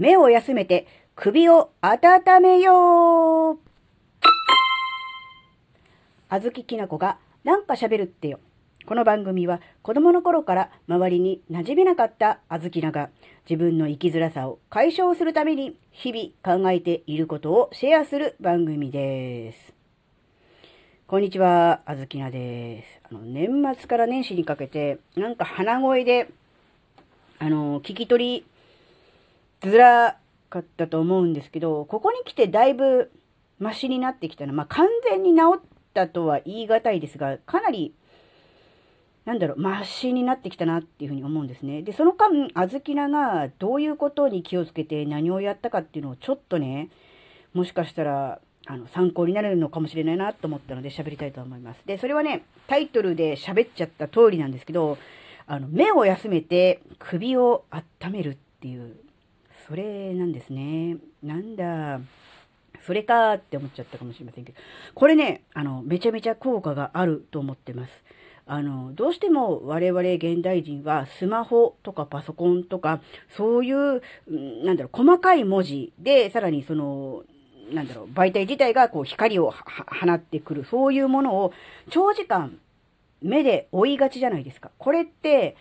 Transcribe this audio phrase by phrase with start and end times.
[0.00, 3.58] 目を休めて首を温めよう
[6.30, 8.40] あずききなこがなんか喋るってよ。
[8.86, 13.10] この番組は子供の頃から周りに馴染めなかったあずきなが
[13.44, 19.74] 自分の生きづらさを解消するために日々考えていることをシェアする番組です。
[21.08, 23.00] こんにちは、あずきなです。
[23.10, 26.30] あの、年末から年始にかけて、なんか鼻声で、
[27.38, 28.49] あの、聞き取り
[29.68, 33.10] づらかったと思うんですけど、ここに来てだいぶ
[33.58, 34.52] マシになってきたの。
[34.52, 35.60] まあ、完全に治っ
[35.94, 37.94] たとは言い難いですが、かなり、
[39.24, 41.82] なんだろう、マシになってきたなっていうふうに思うんですね。
[41.82, 46.88] で、その間、あずきながどういうことに気をつけて何をやったかっていうのをちょっとね、
[47.52, 51.82] もしかしたら、あの、参考になるのかもしれないなと思ったので喋りたいと思います。
[51.84, 54.96] で、それはね、タイトルで喋っちゃった通りなんですけど、
[55.46, 58.96] あの、目を休めて首を温めるっていう、
[59.70, 60.96] それなんですね。
[61.22, 62.00] なんだ、
[62.84, 64.58] それかって思っちゃったかもしれませんけど、
[64.96, 67.92] これね、あの、めちゃめちゃ効果があると思ってます。
[68.46, 73.00] あの、どうしても我々現代人はスマホとかパソコンとか、
[73.36, 74.02] そういう、
[74.64, 77.22] なんだろう、細かい文字で、さらにその、
[77.72, 81.52] なんだろう、媒体自体がこう光を放ってくる、そういうものを
[81.90, 82.58] 長時間
[83.22, 84.72] 目で追いがちじゃないですか。
[84.78, 85.54] これって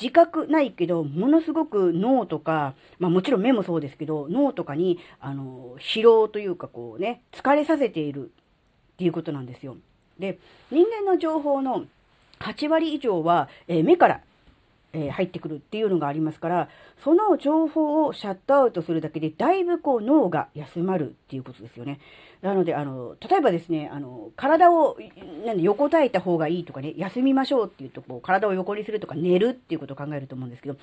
[0.00, 8.30] 自覚ないけど、ものすごく脳とか、まあもちろん目もそうですけど、脳とかに、あの、疲労というかこうね、疲れさせている
[8.94, 9.76] っていうことなんですよ。
[10.18, 10.38] で、
[10.70, 11.84] 人間の情報の
[12.40, 14.20] 8割以上は、えー目から、
[14.94, 16.68] えー入ってくるっていうのがありますから、
[17.02, 22.00] その情報をシャットアウトするだけで、だいぶこう脳が休まるっていうことですよね。
[22.40, 24.96] なので、あの、例えばですね、あの、体を、
[25.44, 30.76] なんで横たえた方がいいとかね、休みましょうっていうと、こう、体を横にするとか寝るっていうことを考えると思うんですけど、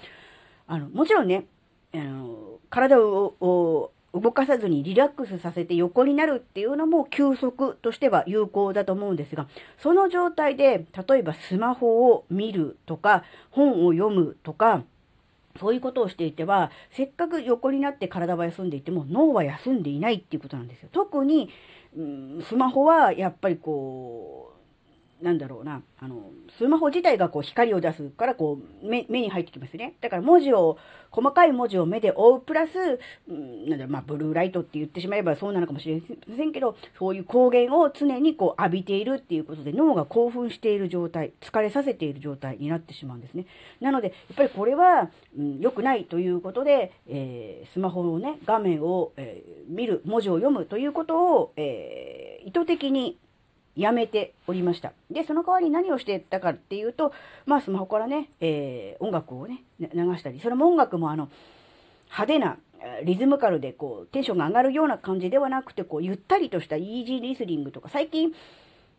[0.67, 1.45] あの、もちろんね、
[1.93, 9.47] あの、体を、を動かさずにリラックスさせて横になるっていうのも休息としては有効だと思うんですが、
[9.77, 14.83] その状態で、例えばスマホを見るとか、本を読むとか、
[15.59, 20.89] そういうことをしていては、せっかく横になって体は休んでいても脳は休んでいないっていうことなんですよ。
[20.91, 21.49] 特に、
[21.95, 24.50] うんスマホはやっぱりこう、
[25.21, 29.95] なんだろうな、あの、スマホ自体がこう光を出すからこう目目に入ってきますね。
[30.01, 30.77] だから文字を、
[31.11, 43.45] 細かい文字を目で追うプラス、うんなんだろう、まあブルーライトって言ってしまえばそうなのかもしれませんけど、そういう光源を常にこう浴びているっていうことで脳が興奮している状態、疲れさせている状態になってしまうんですね。
[43.81, 53.19] なので、やっぱりこれは、うん、良くないということで、えースマホのね、画面を、えー見る、文字を読むということを、えー意図的に
[53.75, 54.93] やめておりました。
[55.09, 57.13] で、その代わりに何をしてたかっていうと、
[57.45, 59.87] まあスマホからね、えー音楽をね、流
[60.17, 61.29] したり、それも音楽もあの、
[62.05, 62.57] 派手な、
[63.03, 68.33] リズムカルでこう、テンションが上がるような感じではなくて、こう、ゆったりとしたイージーリスニングとか、最近、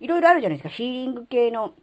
[0.01, 1.75] いろいろあるじゃないですか、ヒーリング系の、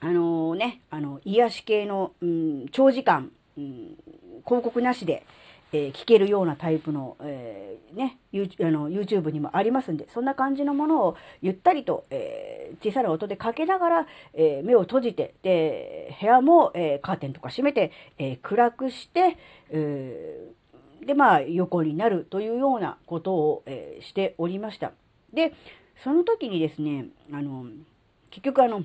[0.00, 3.96] あのね、あの、癒し系の、うん、長時間、うん、
[4.44, 5.24] 広告なしで、
[5.72, 19.36] えー聞けるようなタイプの、えーね、ユーあの YouTube にもありますんで、そんな感じのものをゆったりと、えー小さな音でかけながら、え目を閉じて、で、部屋も、えカーテンとか閉めて、え暗くして、
[19.70, 20.48] え
[21.04, 24.92] で、まあ、横になるというようなことを、えしておりました。
[25.32, 25.52] で、
[25.96, 27.66] その時にですね、あの、
[28.30, 28.84] 結局あの、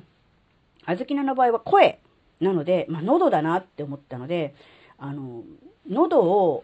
[0.85, 1.99] あずきなの場合は声
[2.39, 4.55] なので、まあ、喉だなって思ったので、
[4.97, 5.43] あの、
[5.87, 6.63] 喉を、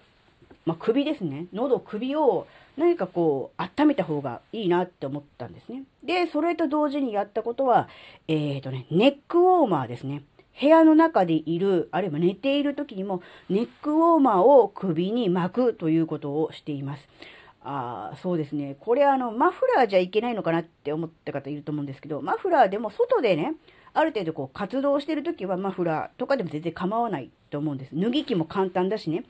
[0.65, 1.47] まあ、首ですね。
[1.53, 5.83] 喉、首を何かこう、温めた方がいいなって思ったんですね。
[6.03, 7.89] で、それと同時にやったことは、
[8.27, 10.23] えっ、とね、ネックウォーマーですね。
[10.59, 17.07] 部屋の中でいる、あるいは寝ている時にも、ネックウォーマーを首に巻くということをしています。
[17.63, 18.75] ああ、そうですね。
[18.79, 23.53] これあの、マフラーじゃいけないのかなって思った方いると思うんですけど、マフラーでも外でね、
[23.93, 27.91] ある程度こう活動してる時はマフラーとかでも全然構わないと思うんです。
[27.93, 29.25] 脱ぎ着も簡単だしね。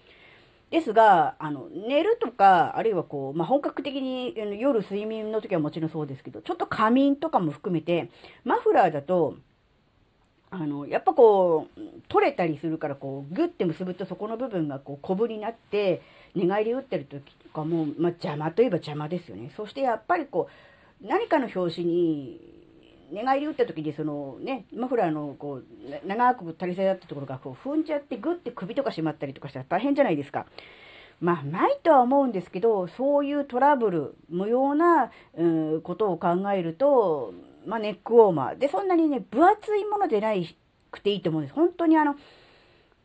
[0.72, 8.09] ですが、あの、寝るとか、あるいはこう、まあ、本格的に夜睡眠の時はもちろんそうですけど、ちょっと仮眠とかも含めて、
[8.46, 9.35] マフラーだと、
[10.50, 16.02] あの、やっぱこう、取れたりするから、こう、グッて結ぶとそこの部分がこう、コブになって、
[16.35, 19.52] 寝返り打ってる時とかも、まあ、邪魔といえば邪魔ですよね。
[19.58, 20.47] そしてやっぱりこ
[21.03, 22.60] う、何かの拍子に、
[23.11, 30.46] 寝返り打った時にそのね、マフラーのこう、長く垂れ下がったところがこう踏んじゃってグッて首とかしまったりとかしたら大変じゃないですか。
[31.19, 35.46] まあ、ないとは思うんですけど、そういうトラブル、無用な、う
[35.78, 37.34] ん、ことを考えると、
[37.67, 38.58] まあ、ネックウォーマー。
[38.58, 40.55] で、そんなにね、分厚いものでない
[40.90, 41.53] くていいと思うんです。
[41.53, 42.16] 本当にあの、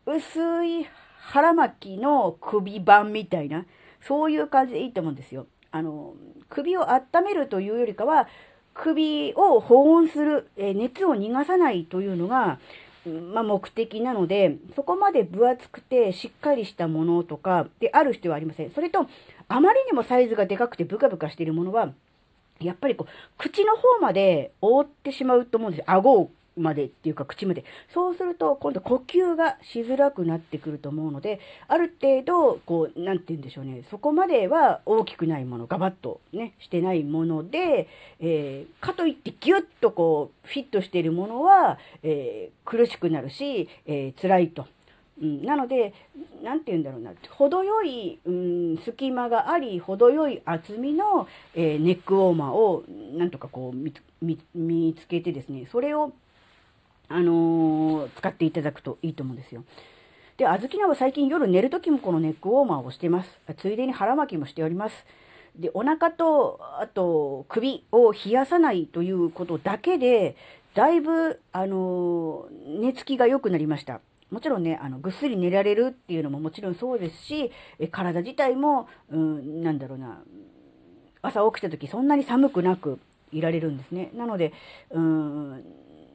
[0.07, 0.87] 薄い
[1.19, 3.67] 腹巻きの首版みたいな、
[4.01, 5.47] そういう感じでいいと思うんですよ。
[5.71, 6.15] あの、
[6.49, 8.29] 首を温めるというよりかは、
[8.77, 12.59] 首を保温する、え熱を逃がさないというのが、
[13.33, 18.71] まあ、目的なので、そこまで分厚くてしっかりしたものとかである必要はありません。
[18.71, 19.07] それと、
[19.49, 21.93] あまりにもサイズがでかくてブカブカしているものは、
[22.61, 25.85] やっぱりこう、口の方まで覆ってしまうと思うんですよ。
[25.89, 27.65] 顎までっていうか口まで。
[27.93, 33.85] そうすると、今度呼吸がしづらくなってくると思うので、ある程度、こう、なんて言うんでしょうね。
[33.91, 37.89] そこまでは大きくないもの、ガバッとね、してないもので、
[38.21, 44.67] えー、かといってギュッとこう、フィットしているものは、えー、苦しくなるし、えー、辛いと。
[45.21, 45.95] うん、なので、
[46.43, 56.13] なんて言うんだろうな、程よい、うん、隙間があり、程よい厚みの、え、ネックウォーマーを、なんとかこう見、見つけてですね、それを、
[57.09, 59.65] あのー、使っていただくといいと思うんですよ。
[60.37, 63.31] で、あずきなは最近夜寝るときもこのネックウォーマーをしてます。
[63.57, 65.07] ついでに腹巻きもしております。
[65.59, 70.37] で、お腹と、あと、首を冷やさないということだけで、
[70.75, 74.01] だいぶ、あのー、寝つきが良くなりました。
[74.31, 80.23] もちろんね、あの、ぐっすり寝られるっていうのももちろんそうですし、え体自体も、うん、なんだろうな、
[81.23, 82.99] 朝起きた時そんなに寒くなく
[83.33, 84.11] いられるんですね。
[84.15, 84.53] なので、
[84.91, 85.65] うん、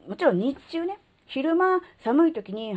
[0.08, 2.74] もちろん日中ね、昼間寒い時に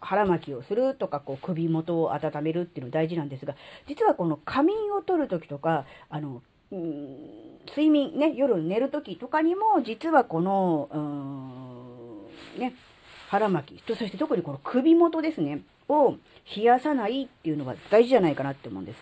[0.00, 3.54] 腹巻きをするとか、こう首元を温めるっていうの大事なんですが、
[3.86, 10.88] 実はこの仮眠を取る時とか、あの、睡眠ね、夜寝る時とかにも、実はこの、
[12.54, 12.74] うん、ね、
[13.28, 16.16] 腹巻き、そして特にこの首元ですね、を
[16.56, 18.98] 冷やさないっていうのが大事じゃないかなって思うんです。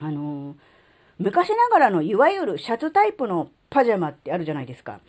[0.00, 0.54] あの、
[1.18, 5.00] 昔ながらのいわゆるシャツタイプのパジャマってあるじゃないですか。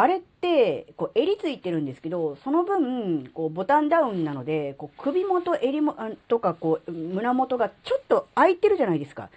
[0.00, 5.94] あれって、こう、襟ついてるんですけど、その分、こう、ボタンダウンなので、こう、首元、襟も、
[6.26, 9.28] とか、こう、胸元がちょっと空いてるじゃないですか。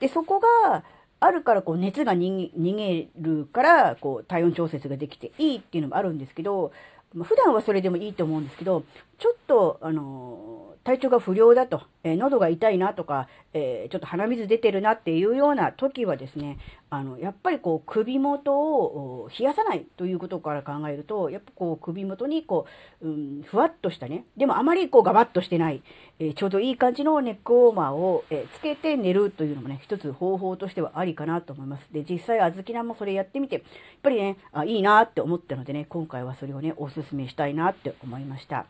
[0.00, 0.82] で、そこが、
[1.20, 6.72] あるから、こう、熱が逃げるから、こう、体温調節ができていいっていうのもあるんですけど、
[7.14, 8.82] ま、普段はそれでもいいと思うんですけど、
[9.20, 16.58] ちょっと、あの体調が不良だと、えー、喉が痛いなとか、えー、ちょっと鼻水出てるなっていうような時はですね、
[16.88, 22.66] あの、やっぱりこう首元を冷やさないということから考えると、やっぱこう首元にこ
[23.02, 25.82] う、うん、ふわっとしたね、でもあまりこうガバッとしてない、
[26.18, 31.86] えー、ちょうどいい感じのネックウォーマーを、えつけて寝るというのもね、一つ方法としてはありかなと思います。
[31.92, 33.64] で、実際あずきなもそれやってみて、やっ
[34.02, 38.64] ぱりね、あいいなって思ったのでね、今回はそれをね、おすすめしたいなって思いました。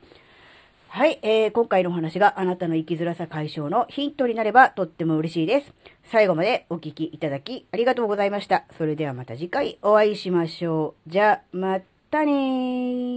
[0.92, 5.72] はい、えー、今回のお話があなたの生きづらさ解消のヒントになればとっても嬉しいです。
[6.02, 8.64] 最後までお聴きいただきありがとうございました。
[8.76, 11.10] それではまた次回お会いしましょう。
[11.10, 11.78] じゃ、ま
[12.10, 13.09] たねー。